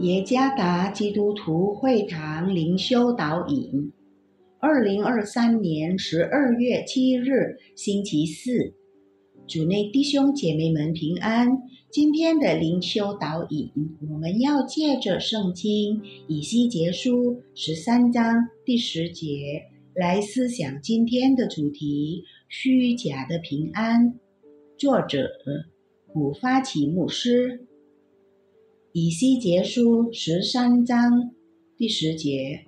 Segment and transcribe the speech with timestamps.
[0.00, 3.92] 耶加达基督徒会堂灵修导引，
[4.58, 8.72] 二零二三年十二月七日，星期四，
[9.46, 11.50] 主内弟兄姐妹们平安。
[11.90, 13.70] 今天的灵修导引，
[14.10, 24.14] 我们要借着圣经以西结书十三章第十节来思想今天的主题：虚假的平安。
[24.78, 25.28] 作者
[26.10, 27.66] 古发起牧师。
[28.92, 31.30] 以西结书十三章
[31.76, 32.66] 第十节，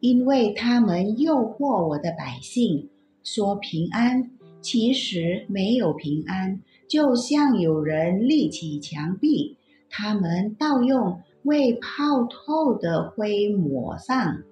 [0.00, 2.88] 因为他们诱惑我的百姓，
[3.22, 9.56] 说平安，其实没有平安，就像有人立起墙壁，
[9.88, 14.42] 他们盗用未泡透的灰抹上。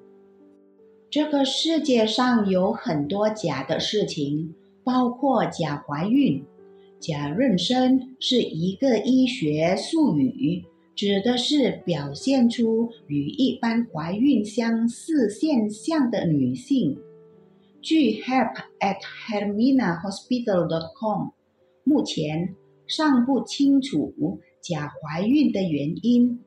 [1.11, 6.45] 这个世界上有很多假的事情，包括假怀孕。
[7.01, 10.62] 假妊娠是一个医学术语，
[10.95, 16.98] 指的是表现出与一般怀孕相似现象的女性。
[17.81, 21.31] 据 Help at Hermina Hospital dot com，
[21.84, 22.55] 目前
[22.87, 24.12] 尚不清楚
[24.61, 26.39] 假怀孕的原因。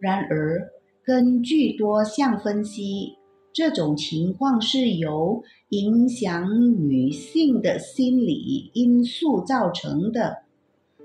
[0.00, 0.72] 然而，
[1.04, 3.14] 根据多项分析。
[3.54, 10.38] 这种情况是由影响女性的心理因素造成的，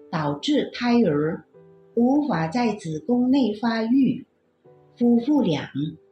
[0.09, 1.45] 导致胎儿
[1.93, 4.25] 无法在子宫内发育。
[4.97, 5.69] 夫妇俩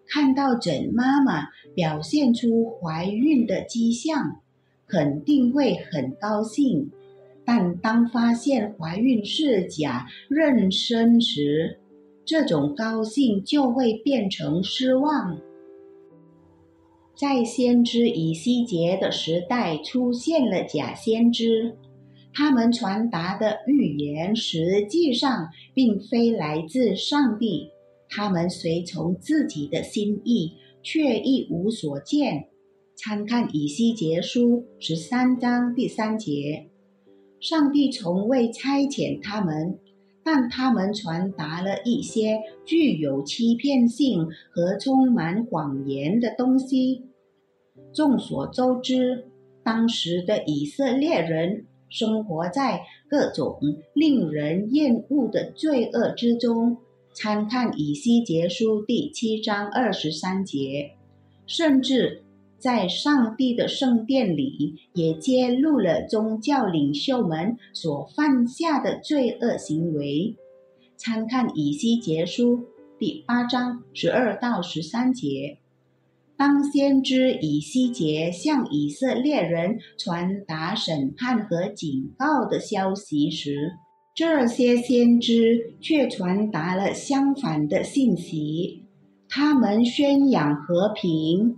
[0.08, 4.40] 看到准妈妈表现出怀孕的迹象，
[4.86, 6.92] 肯定会很高兴，
[7.44, 11.80] 但当发现怀孕是假妊娠时，
[12.24, 15.40] 这种高兴就会变成失望。
[17.18, 21.76] 在先知以西结的时代，出现了假先知，
[22.32, 27.72] 他们传达的预言实际上并非来自上帝，
[28.08, 32.50] 他们随从自己的心意，却一无所见。
[32.96, 36.68] 参看以西结书十三章第三节，
[37.40, 39.80] 上帝从未差遣他们，
[40.28, 47.06] 但他们传达了一些具有欺骗性和充满谎言的东西。
[47.94, 49.24] 众所周知，
[49.64, 53.58] 当时的以色列人生活在各种
[53.94, 56.76] 令人厌恶的罪恶之中。
[57.14, 60.92] 参看以西结书第七章二十三节，
[61.46, 62.26] 甚至
[62.58, 70.36] 在上帝的圣殿里也揭露了宗教领袖们所犯下的罪恶行为。
[70.98, 72.66] 参看以西结书
[72.98, 75.60] 第八章十二到十三节。
[76.36, 83.74] 当先知以西结向以色列人传达审判和警告的消息时，
[84.16, 88.84] 这些先知却传达了相反的信息。
[89.30, 91.58] 他们宣扬和平，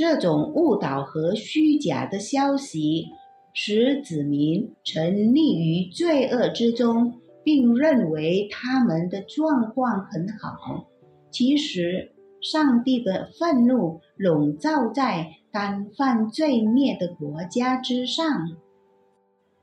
[0.00, 3.08] 这种误导和虚假的消息
[3.52, 10.86] 使子民沉溺于罪恶之中，并认为他们的状况很好。
[11.30, 12.12] 其实。
[12.42, 18.26] 上帝的愤怒笼罩在干犯罪孽的国家之上。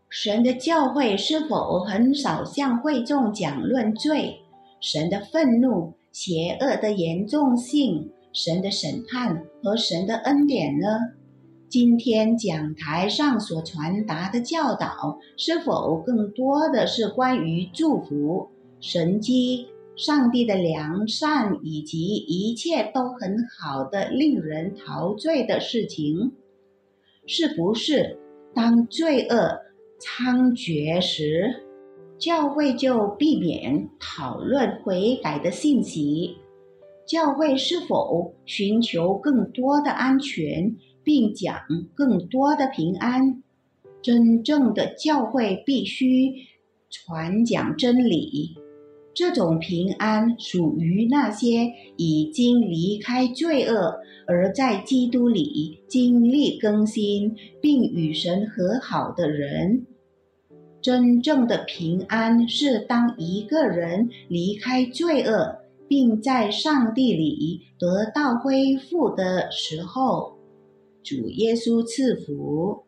[0.10, 4.42] 神的教会是否很少向会众讲论罪、
[4.80, 10.88] 神的愤怒、邪恶的严重性、神的审判和神的恩典呢？
[11.70, 18.48] 今天讲台上所传达的教导，是否更多的是关于祝福、
[18.80, 19.66] 神迹？
[19.96, 26.34] 上帝的良善以及一切都很好的令人陶醉的事情，
[27.26, 28.20] 是不是？
[28.54, 29.60] 当罪恶
[30.00, 31.64] 猖獗时，
[32.20, 36.38] 教会就避免讨论悔改的信息。
[37.08, 40.76] 教会是否寻求更多的安全，
[41.06, 41.58] 并讲
[41.96, 43.42] 更多的平安？
[44.02, 46.34] 真正的教会必须
[46.90, 48.56] 传讲真理。
[49.14, 59.88] 这种平安属于那些已经离开罪恶，而在基督里经历更新并与神和好的人。
[60.82, 65.58] 真正的平安是当一个人离开罪恶，
[65.88, 70.38] 并在上帝里得到恢复的时候。
[71.08, 72.87] 主耶稣赐福。